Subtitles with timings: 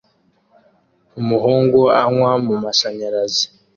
[1.19, 3.45] Umuhungu anywa mumashanyarazi